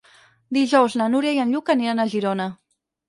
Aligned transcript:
Dijous 0.57 0.95
na 1.01 1.09
Núria 1.15 1.35
i 1.37 1.41
en 1.43 1.53
Lluc 1.57 1.73
aniran 1.75 2.03
a 2.05 2.07
Girona. 2.15 2.49